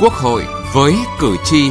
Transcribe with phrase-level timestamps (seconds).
[0.00, 1.70] Quốc hội với cử tri.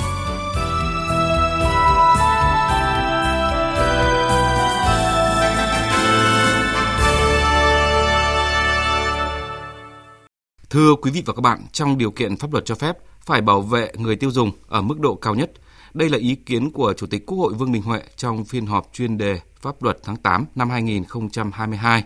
[10.70, 13.62] Thưa quý vị và các bạn, trong điều kiện pháp luật cho phép, phải bảo
[13.62, 15.52] vệ người tiêu dùng ở mức độ cao nhất.
[15.94, 18.90] Đây là ý kiến của Chủ tịch Quốc hội Vương Đình Huệ trong phiên họp
[18.94, 22.04] chuyên đề pháp luật tháng 8 năm 2022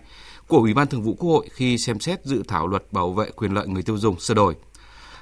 [0.48, 3.32] của Ủy ban Thường vụ Quốc hội khi xem xét dự thảo luật bảo vệ
[3.36, 4.56] quyền lợi người tiêu dùng sửa đổi.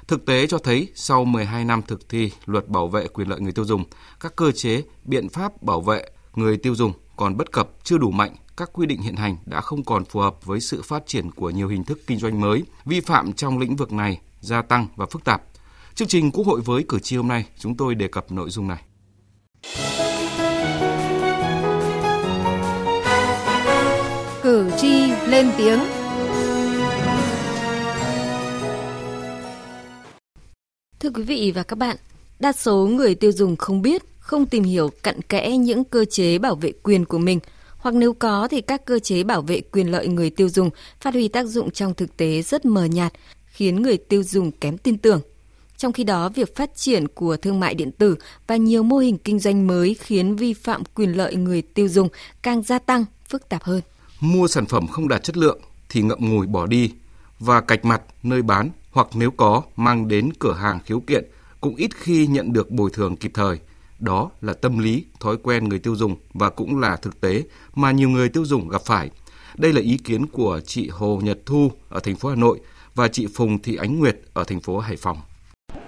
[0.08, 3.52] Thực tế cho thấy sau 12 năm thực thi luật bảo vệ quyền lợi người
[3.52, 3.84] tiêu dùng,
[4.20, 8.10] các cơ chế, biện pháp bảo vệ người tiêu dùng còn bất cập, chưa đủ
[8.10, 11.30] mạnh, các quy định hiện hành đã không còn phù hợp với sự phát triển
[11.30, 14.86] của nhiều hình thức kinh doanh mới, vi phạm trong lĩnh vực này gia tăng
[14.96, 15.42] và phức tạp.
[15.94, 18.68] Chương trình Quốc hội với cử tri hôm nay, chúng tôi đề cập nội dung
[18.68, 18.82] này.
[24.42, 25.97] Cử tri lên tiếng
[31.08, 31.96] Thưa quý vị và các bạn,
[32.38, 36.38] đa số người tiêu dùng không biết, không tìm hiểu cặn kẽ những cơ chế
[36.38, 37.40] bảo vệ quyền của mình,
[37.78, 41.14] hoặc nếu có thì các cơ chế bảo vệ quyền lợi người tiêu dùng phát
[41.14, 43.12] huy tác dụng trong thực tế rất mờ nhạt,
[43.46, 45.20] khiến người tiêu dùng kém tin tưởng.
[45.76, 49.18] Trong khi đó, việc phát triển của thương mại điện tử và nhiều mô hình
[49.18, 52.08] kinh doanh mới khiến vi phạm quyền lợi người tiêu dùng
[52.42, 53.80] càng gia tăng, phức tạp hơn.
[54.20, 56.90] Mua sản phẩm không đạt chất lượng thì ngậm ngùi bỏ đi
[57.38, 61.24] và cạch mặt nơi bán hoặc nếu có mang đến cửa hàng khiếu kiện
[61.60, 63.58] cũng ít khi nhận được bồi thường kịp thời.
[63.98, 67.42] Đó là tâm lý, thói quen người tiêu dùng và cũng là thực tế
[67.74, 69.10] mà nhiều người tiêu dùng gặp phải.
[69.58, 72.60] Đây là ý kiến của chị Hồ Nhật Thu ở thành phố Hà Nội
[72.94, 75.16] và chị Phùng Thị Ánh Nguyệt ở thành phố Hải Phòng.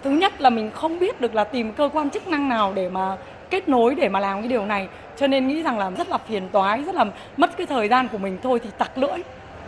[0.04, 2.90] Thứ nhất là mình không biết được là tìm cơ quan chức năng nào để
[2.90, 3.16] mà
[3.50, 6.18] kết nối để mà làm cái điều này cho nên nghĩ rằng là rất là
[6.18, 7.04] phiền toái rất là
[7.36, 9.18] mất cái thời gian của mình thôi thì tặc lưỡi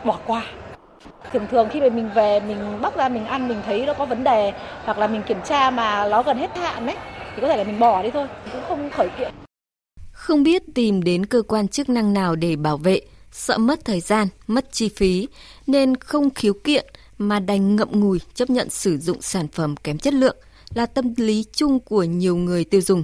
[0.05, 0.43] bỏ qua
[1.33, 4.07] thường thường khi mà mình về, mình bóc ra mình ăn, mình thấy nó có
[4.07, 4.53] vấn đề,
[4.85, 6.97] hoặc là mình kiểm tra mà nó gần hết hạn đấy
[7.37, 9.33] thì có thể là mình bỏ đi thôi cũng không khởi kiện.
[10.13, 13.01] Không biết tìm đến cơ quan chức năng nào để bảo vệ,
[13.33, 15.29] sợ mất thời gian, mất chi phí,
[15.67, 16.87] nên không khiếu kiện
[17.19, 20.37] mà đành ngậm ngùi chấp nhận sử dụng sản phẩm kém chất lượng
[20.75, 23.03] là tâm lý chung của nhiều người tiêu dùng.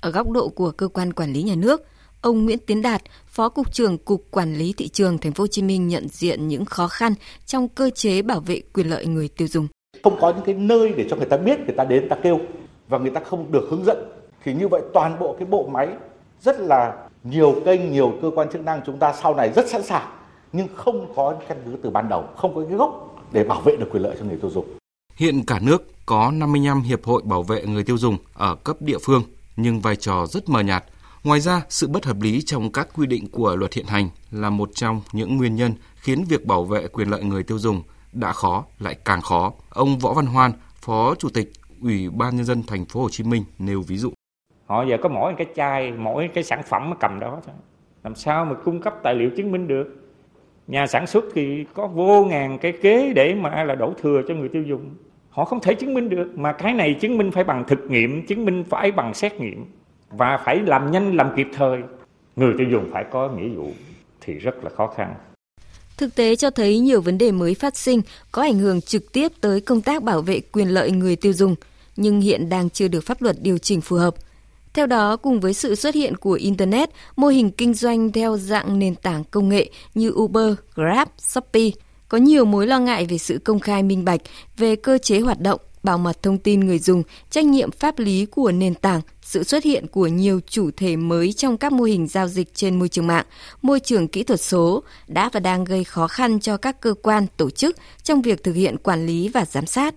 [0.00, 1.86] Ở góc độ của cơ quan quản lý nhà nước
[2.24, 5.46] Ông Nguyễn Tiến Đạt, Phó cục trưởng Cục Quản lý thị trường Thành phố Hồ
[5.46, 7.14] Chí Minh nhận diện những khó khăn
[7.46, 9.68] trong cơ chế bảo vệ quyền lợi người tiêu dùng.
[10.02, 12.16] Không có những cái nơi để cho người ta biết, người ta đến, người ta
[12.22, 12.40] kêu
[12.88, 13.96] và người ta không được hướng dẫn
[14.44, 15.88] thì như vậy toàn bộ cái bộ máy
[16.40, 19.82] rất là nhiều kênh, nhiều cơ quan chức năng chúng ta sau này rất sẵn
[19.82, 20.08] sàng
[20.52, 23.76] nhưng không có căn cứ từ ban đầu, không có cái gốc để bảo vệ
[23.76, 24.66] được quyền lợi cho người tiêu dùng.
[25.16, 28.98] Hiện cả nước có 55 hiệp hội bảo vệ người tiêu dùng ở cấp địa
[29.02, 29.22] phương
[29.56, 30.84] nhưng vai trò rất mờ nhạt
[31.24, 34.50] Ngoài ra, sự bất hợp lý trong các quy định của luật hiện hành là
[34.50, 38.32] một trong những nguyên nhân khiến việc bảo vệ quyền lợi người tiêu dùng đã
[38.32, 39.52] khó lại càng khó.
[39.70, 41.52] Ông Võ Văn Hoan, Phó Chủ tịch
[41.82, 44.12] Ủy ban nhân dân thành phố Hồ Chí Minh nêu ví dụ.
[44.66, 47.54] Họ giờ có mỗi cái chai, mỗi cái sản phẩm mà cầm đó thôi.
[48.04, 49.86] Làm sao mà cung cấp tài liệu chứng minh được?
[50.66, 54.34] Nhà sản xuất thì có vô ngàn cái kế để mà là đổ thừa cho
[54.34, 54.94] người tiêu dùng.
[55.30, 58.26] Họ không thể chứng minh được mà cái này chứng minh phải bằng thực nghiệm,
[58.26, 59.64] chứng minh phải bằng xét nghiệm
[60.18, 61.78] và phải làm nhanh làm kịp thời.
[62.36, 63.72] Người tiêu dùng phải có nghĩa vụ
[64.20, 65.14] thì rất là khó khăn.
[65.96, 68.02] Thực tế cho thấy nhiều vấn đề mới phát sinh
[68.32, 71.54] có ảnh hưởng trực tiếp tới công tác bảo vệ quyền lợi người tiêu dùng,
[71.96, 74.14] nhưng hiện đang chưa được pháp luật điều chỉnh phù hợp.
[74.72, 78.78] Theo đó, cùng với sự xuất hiện của Internet, mô hình kinh doanh theo dạng
[78.78, 81.70] nền tảng công nghệ như Uber, Grab, Shopee
[82.08, 84.20] có nhiều mối lo ngại về sự công khai minh bạch
[84.56, 88.26] về cơ chế hoạt động, bảo mật thông tin người dùng, trách nhiệm pháp lý
[88.26, 92.06] của nền tảng, sự xuất hiện của nhiều chủ thể mới trong các mô hình
[92.06, 93.26] giao dịch trên môi trường mạng,
[93.62, 97.26] môi trường kỹ thuật số đã và đang gây khó khăn cho các cơ quan,
[97.36, 99.94] tổ chức trong việc thực hiện quản lý và giám sát.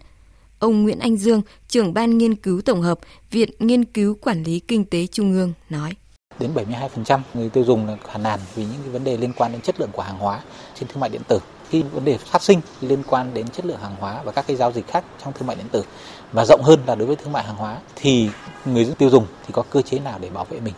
[0.60, 3.00] Ông Nguyễn Anh Dương, trưởng ban nghiên cứu tổng hợp,
[3.32, 5.94] Viện Nghiên cứu Quản lý Kinh tế Trung ương nói
[6.40, 9.52] đến 72% người tiêu dùng là phàn nàn vì những cái vấn đề liên quan
[9.52, 10.42] đến chất lượng của hàng hóa
[10.76, 13.80] trên thương mại điện tử khi vấn đề phát sinh liên quan đến chất lượng
[13.80, 15.84] hàng hóa và các cái giao dịch khác trong thương mại điện tử
[16.32, 18.30] và rộng hơn là đối với thương mại hàng hóa thì
[18.66, 20.74] người tiêu dùng thì có cơ chế nào để bảo vệ mình.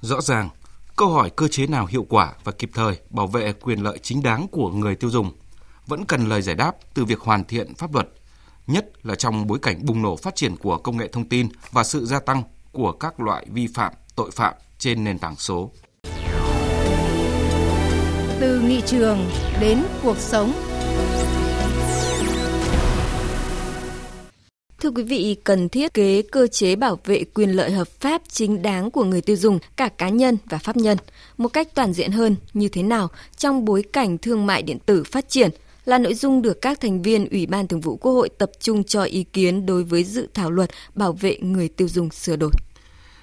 [0.00, 0.48] Rõ ràng,
[0.96, 4.22] câu hỏi cơ chế nào hiệu quả và kịp thời bảo vệ quyền lợi chính
[4.22, 5.32] đáng của người tiêu dùng
[5.86, 8.08] vẫn cần lời giải đáp từ việc hoàn thiện pháp luật,
[8.66, 11.84] nhất là trong bối cảnh bùng nổ phát triển của công nghệ thông tin và
[11.84, 12.42] sự gia tăng
[12.72, 15.70] của các loại vi phạm, tội phạm trên nền tảng số.
[18.40, 19.18] Từ nghị trường
[19.60, 20.52] đến cuộc sống.
[24.80, 28.62] Thưa quý vị, cần thiết kế cơ chế bảo vệ quyền lợi hợp pháp chính
[28.62, 30.98] đáng của người tiêu dùng, cả cá nhân và pháp nhân,
[31.36, 35.04] một cách toàn diện hơn như thế nào trong bối cảnh thương mại điện tử
[35.04, 35.50] phát triển,
[35.84, 38.84] là nội dung được các thành viên Ủy ban Thường vụ Quốc hội tập trung
[38.84, 42.50] cho ý kiến đối với dự thảo luật bảo vệ người tiêu dùng sửa đổi.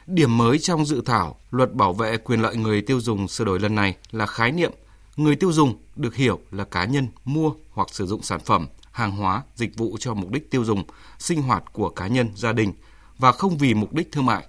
[0.08, 3.60] Điểm mới trong dự thảo luật bảo vệ quyền lợi người tiêu dùng sửa đổi
[3.60, 4.72] lần này là khái niệm
[5.18, 9.12] người tiêu dùng được hiểu là cá nhân mua hoặc sử dụng sản phẩm, hàng
[9.12, 10.84] hóa, dịch vụ cho mục đích tiêu dùng,
[11.20, 12.74] sinh hoạt của cá nhân, gia đình
[13.18, 14.48] và không vì mục đích thương mại.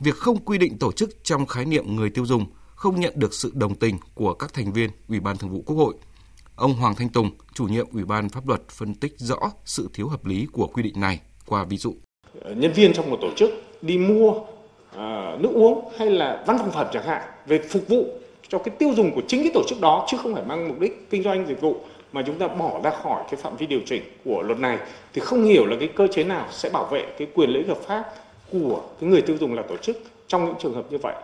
[0.00, 3.34] Việc không quy định tổ chức trong khái niệm người tiêu dùng không nhận được
[3.34, 5.94] sự đồng tình của các thành viên Ủy ban Thường vụ Quốc hội.
[6.56, 10.08] Ông Hoàng Thanh Tùng, chủ nhiệm Ủy ban Pháp luật phân tích rõ sự thiếu
[10.08, 11.94] hợp lý của quy định này qua ví dụ.
[12.56, 13.50] Nhân viên trong một tổ chức
[13.82, 14.34] đi mua
[14.96, 18.19] à, nước uống hay là văn phòng phẩm chẳng hạn về phục vụ
[18.50, 20.80] cho cái tiêu dùng của chính cái tổ chức đó chứ không phải mang mục
[20.80, 21.76] đích kinh doanh dịch vụ
[22.12, 24.78] mà chúng ta bỏ ra khỏi cái phạm vi điều chỉnh của luật này
[25.12, 27.78] thì không hiểu là cái cơ chế nào sẽ bảo vệ cái quyền lợi hợp
[27.86, 28.04] pháp
[28.52, 29.96] của cái người tiêu dùng là tổ chức
[30.28, 31.14] trong những trường hợp như vậy.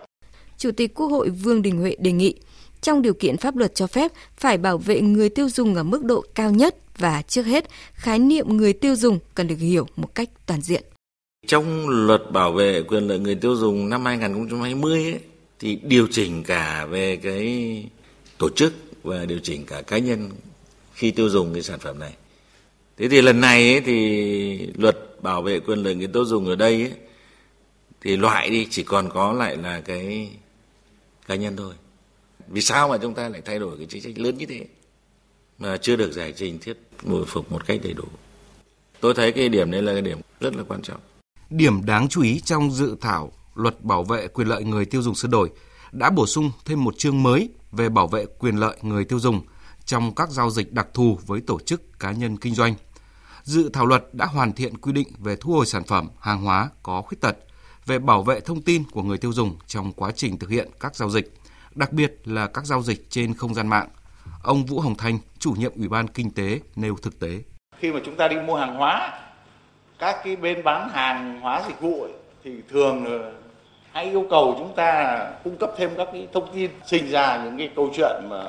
[0.58, 2.34] Chủ tịch Quốc hội Vương Đình Huệ đề nghị
[2.81, 6.05] trong điều kiện pháp luật cho phép phải bảo vệ người tiêu dùng ở mức
[6.05, 10.14] độ cao nhất và trước hết khái niệm người tiêu dùng cần được hiểu một
[10.14, 10.82] cách toàn diện.
[11.46, 15.20] Trong luật bảo vệ quyền lợi người tiêu dùng năm 2020 ấy,
[15.58, 17.85] thì điều chỉnh cả về cái
[18.38, 20.31] tổ chức và điều chỉnh cả cá nhân
[20.94, 22.14] khi tiêu dùng cái sản phẩm này.
[22.97, 26.56] Thế thì lần này ấy, thì luật bảo vệ quyền lợi người tiêu dùng ở
[26.56, 26.93] đây ấy,
[28.00, 30.31] thì loại đi chỉ còn có lại là cái
[31.26, 31.75] cá nhân thôi.
[32.49, 34.67] Vì sao mà chúng ta lại thay đổi cái chính sách lớn như thế
[35.59, 38.05] mà chưa được giải trình thiết bồi phục một cách đầy đủ.
[39.00, 41.00] Tôi thấy cái điểm đấy là cái điểm rất là quan trọng.
[41.50, 45.14] Điểm đáng chú ý trong dự thảo luật bảo vệ quyền lợi người tiêu dùng
[45.14, 45.50] sửa đổi
[45.93, 49.41] đã bổ sung thêm một chương mới về bảo vệ quyền lợi người tiêu dùng
[49.85, 52.75] trong các giao dịch đặc thù với tổ chức cá nhân kinh doanh.
[53.43, 56.70] Dự thảo luật đã hoàn thiện quy định về thu hồi sản phẩm, hàng hóa
[56.82, 57.37] có khuyết tật,
[57.87, 60.97] về bảo vệ thông tin của người tiêu dùng trong quá trình thực hiện các
[60.97, 61.35] giao dịch,
[61.75, 63.88] đặc biệt là các giao dịch trên không gian mạng.
[64.43, 67.43] Ông Vũ Hồng Thanh, chủ nhiệm Ủy ban Kinh tế nêu thực tế.
[67.79, 69.20] Khi mà chúng ta đi mua hàng hóa,
[69.99, 72.12] các cái bên bán hàng hóa dịch vụ ấy,
[72.44, 73.05] thì thường
[73.96, 77.58] hay yêu cầu chúng ta cung cấp thêm các cái thông tin, sinh ra những
[77.58, 78.43] cái câu chuyện mà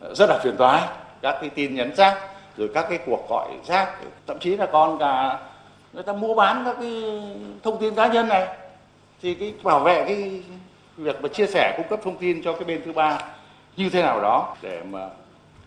[0.00, 0.82] ờ, rất là phiền toái,
[1.22, 2.18] các cái tin nhắn rác,
[2.56, 3.94] rồi các cái cuộc gọi rác,
[4.26, 5.40] thậm chí là còn cả
[5.92, 7.02] người ta mua bán các cái
[7.62, 8.46] thông tin cá nhân này
[9.22, 10.42] thì cái bảo vệ cái
[10.96, 13.18] việc mà chia sẻ, cung cấp thông tin cho cái bên thứ ba
[13.76, 15.08] như thế nào đó để mà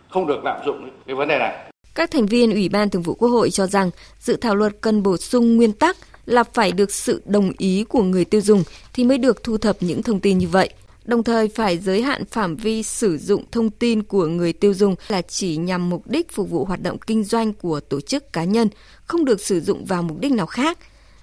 [0.10, 1.72] không được lạm dụng cái vấn đề này.
[1.96, 3.90] Các thành viên Ủy ban Thường vụ Quốc hội cho rằng
[4.20, 5.98] dự thảo luật cần bổ sung nguyên tắc
[6.30, 9.84] là phải được sự đồng ý của người tiêu dùng thì mới được thu thập
[9.84, 10.70] những thông tin như vậy.
[11.06, 14.96] Đồng thời phải giới hạn phạm vi sử dụng thông tin của người tiêu dùng
[15.08, 18.44] là chỉ nhằm mục đích phục vụ hoạt động kinh doanh của tổ chức cá
[18.44, 18.70] nhân,
[19.06, 20.78] không được sử dụng vào mục đích nào khác.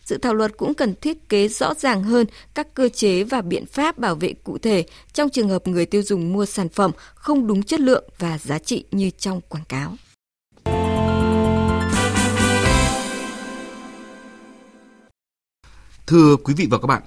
[0.04, 3.66] Dự thảo luật cũng cần thiết kế rõ ràng hơn các cơ chế và biện
[3.66, 7.46] pháp bảo vệ cụ thể trong trường hợp người tiêu dùng mua sản phẩm không
[7.46, 9.96] đúng chất lượng và giá trị như trong quảng cáo.
[16.06, 17.02] Thưa quý vị và các bạn,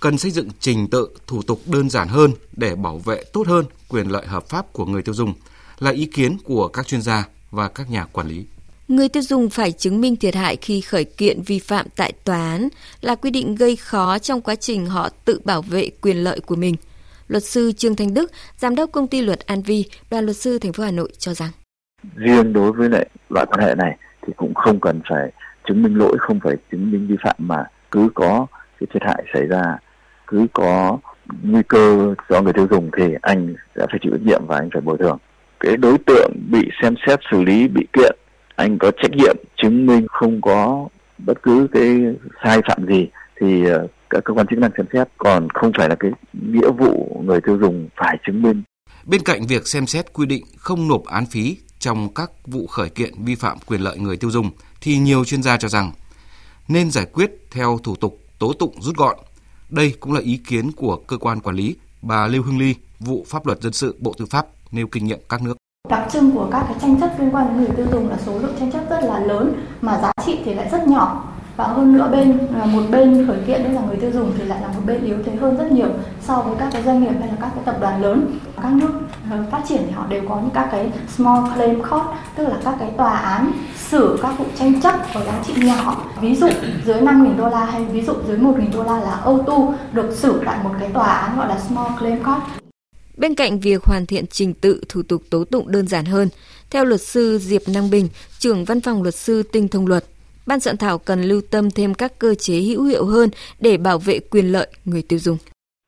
[0.00, 3.64] cần xây dựng trình tự thủ tục đơn giản hơn để bảo vệ tốt hơn
[3.88, 5.34] quyền lợi hợp pháp của người tiêu dùng
[5.78, 8.46] là ý kiến của các chuyên gia và các nhà quản lý.
[8.88, 12.36] Người tiêu dùng phải chứng minh thiệt hại khi khởi kiện vi phạm tại tòa
[12.36, 12.68] án
[13.00, 16.56] là quy định gây khó trong quá trình họ tự bảo vệ quyền lợi của
[16.56, 16.76] mình.
[17.28, 20.58] Luật sư Trương Thanh Đức, giám đốc công ty luật An Vi, đoàn luật sư
[20.58, 21.50] thành phố Hà Nội cho rằng
[22.16, 25.32] riêng đối với lại loại quan hệ này thì cũng không cần phải
[25.68, 28.46] chứng minh lỗi, không phải chứng minh vi phạm mà cứ có
[28.80, 29.78] cái thiệt hại xảy ra,
[30.26, 30.98] cứ có
[31.42, 34.68] nguy cơ do người tiêu dùng thì anh sẽ phải chịu trách nhiệm và anh
[34.72, 35.18] phải bồi thường
[35.62, 38.16] cái đối tượng bị xem xét xử lý, bị kiện,
[38.56, 41.98] anh có trách nhiệm chứng minh không có bất cứ cái
[42.44, 43.08] sai phạm gì
[43.40, 46.70] thì ờ, các cơ quan chức năng xem xét còn không phải là cái nghĩa
[46.78, 48.62] vụ người tiêu dùng phải chứng minh.
[49.04, 52.88] Bên cạnh việc xem xét quy định không nộp án phí trong các vụ khởi
[52.88, 55.92] kiện vi phạm quyền lợi người tiêu dùng, thì nhiều chuyên gia cho rằng
[56.72, 59.16] nên giải quyết theo thủ tục tố tụng rút gọn.
[59.70, 63.24] Đây cũng là ý kiến của cơ quan quản lý bà Lưu Hương Ly, vụ
[63.28, 65.56] pháp luật dân sự Bộ Tư pháp nêu kinh nghiệm các nước.
[65.88, 68.38] Đặc trưng của các cái tranh chấp liên quan đến người tiêu dùng là số
[68.38, 71.96] lượng tranh chấp rất là lớn mà giá trị thì lại rất nhỏ và hơn
[71.96, 74.68] nữa bên à, một bên khởi kiện đó là người tiêu dùng thì lại là
[74.68, 75.88] một bên yếu thế hơn rất nhiều
[76.22, 78.38] so với các cái doanh nghiệp hay là các cái tập đoàn lớn.
[78.62, 78.90] Các nước
[79.30, 82.04] ờ, phát triển thì họ đều có những các cái small claim court
[82.36, 86.04] tức là các cái tòa án xử các vụ tranh chấp có giá trị nhỏ
[86.20, 86.48] ví dụ
[86.84, 90.14] dưới 5.000 đô la hay ví dụ dưới 1.000 đô la là ô tu được
[90.14, 92.42] xử tại một cái tòa án gọi là small claim court
[93.16, 96.28] Bên cạnh việc hoàn thiện trình tự thủ tục tố tụng đơn giản hơn,
[96.70, 100.04] theo luật sư Diệp Năng Bình, trưởng văn phòng luật sư Tinh Thông Luật,
[100.46, 103.28] ban soạn thảo cần lưu tâm thêm các cơ chế hữu hiệu hơn
[103.60, 105.36] để bảo vệ quyền lợi người tiêu dùng.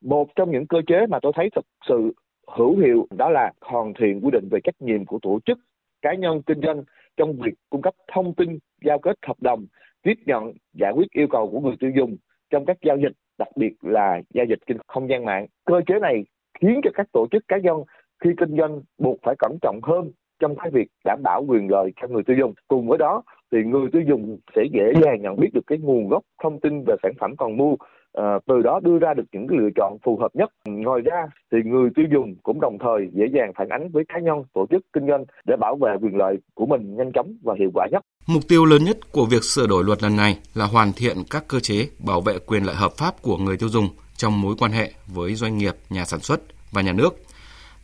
[0.04, 2.12] Một trong những cơ chế mà tôi thấy thực sự
[2.56, 5.58] hữu hiệu đó là hoàn thiện quy định về trách nhiệm của tổ chức,
[6.02, 6.82] cá nhân kinh doanh
[7.16, 9.66] trong việc cung cấp thông tin, giao kết hợp đồng,
[10.02, 12.16] tiếp nhận, giải quyết yêu cầu của người tiêu dùng
[12.50, 15.94] trong các giao dịch, đặc biệt là giao dịch trên không gian mạng cơ chế
[16.00, 16.24] này
[16.60, 17.76] khiến cho các tổ chức cá nhân
[18.24, 21.92] khi kinh doanh buộc phải cẩn trọng hơn trong cái việc đảm bảo quyền lợi
[22.00, 23.22] cho người tiêu dùng cùng với đó
[23.54, 26.84] thì người tiêu dùng sẽ dễ dàng nhận biết được cái nguồn gốc thông tin
[26.86, 27.74] về sản phẩm còn mua
[28.12, 31.26] à, từ đó đưa ra được những cái lựa chọn phù hợp nhất ngoài ra
[31.52, 34.66] thì người tiêu dùng cũng đồng thời dễ dàng phản ánh với cá nhân tổ
[34.70, 37.86] chức kinh doanh để bảo vệ quyền lợi của mình nhanh chóng và hiệu quả
[37.92, 41.16] nhất Mục tiêu lớn nhất của việc sửa đổi luật lần này là hoàn thiện
[41.30, 44.54] các cơ chế bảo vệ quyền lợi hợp pháp của người tiêu dùng trong mối
[44.58, 46.40] quan hệ với doanh nghiệp, nhà sản xuất
[46.72, 47.10] và nhà nước.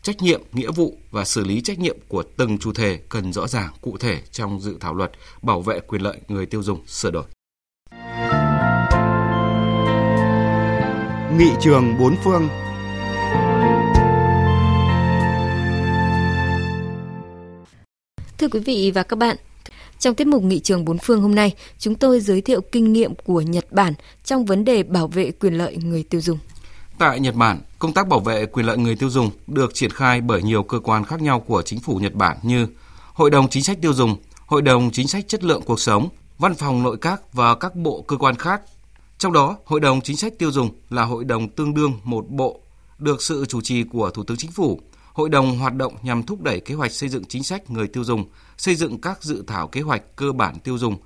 [0.03, 3.47] Trách nhiệm, nghĩa vụ và xử lý trách nhiệm của từng chủ thể cần rõ
[3.47, 5.11] ràng, cụ thể trong dự thảo luật
[5.43, 7.25] bảo vệ quyền lợi người tiêu dùng sửa đổi.
[11.39, 12.49] Nghị trường bốn phương
[18.39, 19.37] Thưa quý vị và các bạn,
[19.99, 23.15] trong tiết mục Nghị trường bốn phương hôm nay, chúng tôi giới thiệu kinh nghiệm
[23.15, 26.39] của Nhật Bản trong vấn đề bảo vệ quyền lợi người tiêu dùng.
[27.01, 30.21] Tại Nhật Bản, công tác bảo vệ quyền lợi người tiêu dùng được triển khai
[30.21, 32.67] bởi nhiều cơ quan khác nhau của chính phủ Nhật Bản như
[33.13, 34.17] Hội đồng Chính sách tiêu dùng,
[34.47, 38.03] Hội đồng Chính sách chất lượng cuộc sống, Văn phòng nội các và các bộ
[38.03, 38.63] cơ quan khác.
[39.19, 42.61] Trong đó, Hội đồng Chính sách tiêu dùng là hội đồng tương đương một bộ,
[42.99, 44.81] được sự chủ trì của Thủ tướng Chính phủ.
[45.13, 48.05] Hội đồng hoạt động nhằm thúc đẩy kế hoạch xây dựng chính sách người tiêu
[48.05, 48.25] dùng,
[48.57, 50.97] xây dựng các dự thảo kế hoạch cơ bản tiêu dùng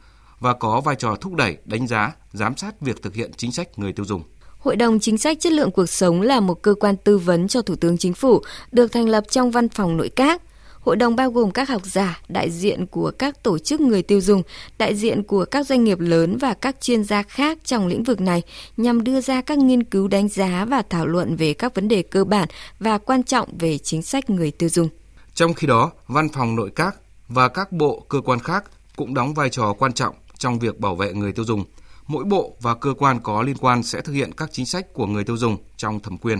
[0.40, 3.78] và có vai trò thúc đẩy, đánh giá, giám sát việc thực hiện chính sách
[3.78, 4.22] người tiêu dùng.
[4.64, 7.62] Hội đồng Chính sách Chất lượng Cuộc sống là một cơ quan tư vấn cho
[7.62, 8.42] Thủ tướng Chính phủ,
[8.72, 10.42] được thành lập trong văn phòng nội các.
[10.80, 14.20] Hội đồng bao gồm các học giả, đại diện của các tổ chức người tiêu
[14.20, 14.42] dùng,
[14.78, 18.20] đại diện của các doanh nghiệp lớn và các chuyên gia khác trong lĩnh vực
[18.20, 18.42] này
[18.76, 22.02] nhằm đưa ra các nghiên cứu đánh giá và thảo luận về các vấn đề
[22.02, 22.48] cơ bản
[22.80, 24.88] và quan trọng về chính sách người tiêu dùng.
[25.34, 26.96] Trong khi đó, văn phòng nội các
[27.28, 28.64] và các bộ cơ quan khác
[28.96, 31.64] cũng đóng vai trò quan trọng trong việc bảo vệ người tiêu dùng.
[32.06, 35.06] Mỗi bộ và cơ quan có liên quan sẽ thực hiện các chính sách của
[35.06, 36.38] người tiêu dùng trong thẩm quyền.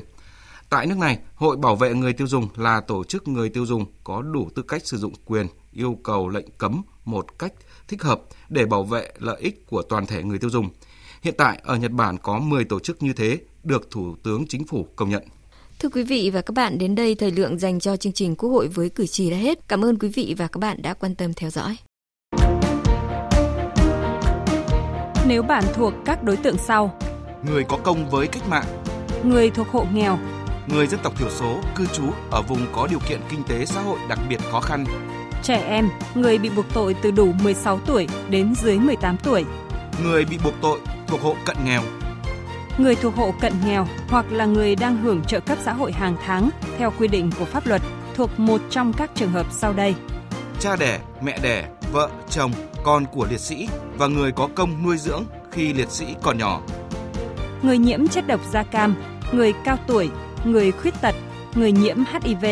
[0.69, 3.85] Tại nước này, Hội Bảo vệ người tiêu dùng là tổ chức người tiêu dùng
[4.05, 7.53] có đủ tư cách sử dụng quyền yêu cầu lệnh cấm một cách
[7.89, 10.69] thích hợp để bảo vệ lợi ích của toàn thể người tiêu dùng.
[11.23, 14.67] Hiện tại ở Nhật Bản có 10 tổ chức như thế được Thủ tướng Chính
[14.67, 15.23] phủ công nhận.
[15.79, 18.51] Thưa quý vị và các bạn, đến đây thời lượng dành cho chương trình Quốc
[18.51, 19.69] hội với cử tri đã hết.
[19.69, 21.77] Cảm ơn quý vị và các bạn đã quan tâm theo dõi.
[25.27, 26.99] Nếu bạn thuộc các đối tượng sau:
[27.43, 28.65] người có công với cách mạng,
[29.23, 30.19] người thuộc hộ nghèo,
[30.67, 33.81] người dân tộc thiểu số cư trú ở vùng có điều kiện kinh tế xã
[33.81, 34.85] hội đặc biệt khó khăn,
[35.43, 39.45] trẻ em, người bị buộc tội từ đủ 16 tuổi đến dưới 18 tuổi,
[40.05, 41.83] người bị buộc tội thuộc hộ cận nghèo,
[42.79, 46.17] người thuộc hộ cận nghèo hoặc là người đang hưởng trợ cấp xã hội hàng
[46.27, 47.83] tháng theo quy định của pháp luật
[48.15, 49.95] thuộc một trong các trường hợp sau đây.
[50.61, 52.53] Cha đẻ, mẹ đẻ, vợ, chồng,
[52.85, 56.61] con của liệt sĩ và người có công nuôi dưỡng khi liệt sĩ còn nhỏ.
[57.63, 58.95] Người nhiễm chất độc da cam,
[59.33, 60.11] người cao tuổi,
[60.45, 61.15] người khuyết tật,
[61.55, 62.45] người nhiễm HIV.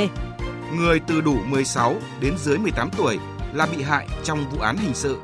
[0.76, 3.18] Người từ đủ 16 đến dưới 18 tuổi
[3.52, 5.18] là bị hại trong vụ án hình sự.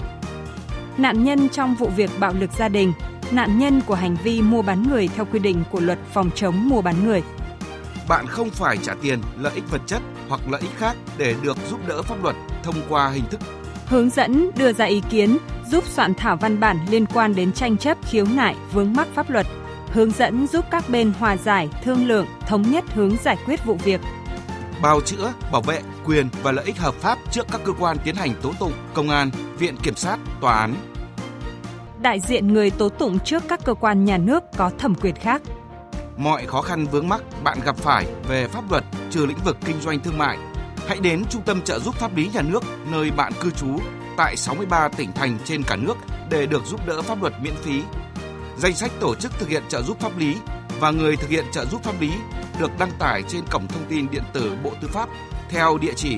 [0.97, 2.93] Nạn nhân trong vụ việc bạo lực gia đình,
[3.31, 6.69] nạn nhân của hành vi mua bán người theo quy định của luật phòng chống
[6.69, 7.23] mua bán người.
[8.09, 11.57] Bạn không phải trả tiền, lợi ích vật chất hoặc lợi ích khác để được
[11.71, 13.41] giúp đỡ pháp luật thông qua hình thức
[13.89, 15.39] hướng dẫn đưa ra ý kiến,
[15.71, 19.31] giúp soạn thảo văn bản liên quan đến tranh chấp khiếu nại vướng mắc pháp
[19.31, 19.47] luật,
[19.93, 23.75] hướng dẫn giúp các bên hòa giải, thương lượng, thống nhất hướng giải quyết vụ
[23.75, 24.01] việc.
[24.83, 28.15] Bào chữa, bảo vệ quyền và lợi ích hợp pháp trước các cơ quan tiến
[28.15, 30.75] hành tố tụng, công an, viện kiểm sát, tòa án.
[32.03, 35.43] Đại diện người tố tụng trước các cơ quan nhà nước có thẩm quyền khác.
[36.17, 39.81] Mọi khó khăn vướng mắc bạn gặp phải về pháp luật trừ lĩnh vực kinh
[39.81, 40.39] doanh thương mại
[40.89, 43.79] hãy đến Trung tâm trợ giúp pháp lý nhà nước, nơi bạn cư trú,
[44.17, 45.95] tại 63 tỉnh thành trên cả nước
[46.31, 47.83] để được giúp đỡ pháp luật miễn phí.
[48.59, 50.37] Danh sách tổ chức thực hiện trợ giúp pháp lý
[50.81, 52.13] và người thực hiện trợ giúp pháp lý
[52.59, 55.09] được đăng tải trên cổng thông tin điện tử Bộ Tư pháp
[55.49, 56.17] theo địa chỉ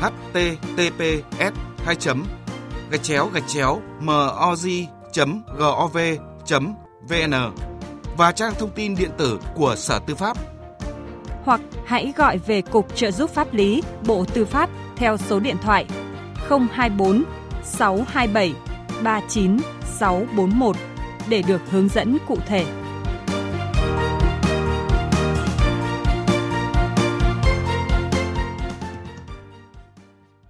[0.00, 1.52] https
[1.84, 1.96] 2
[2.90, 5.14] gạch chéo gạch chéo moz.gov.vn
[8.16, 10.36] và trang thông tin điện tử của Sở Tư pháp
[11.44, 15.56] hoặc hãy gọi về Cục Trợ giúp pháp lý, Bộ Tư pháp theo số điện
[15.62, 15.86] thoại
[16.48, 17.24] 024
[17.64, 18.52] 627
[19.02, 20.76] 39641
[21.28, 22.81] để được hướng dẫn cụ thể.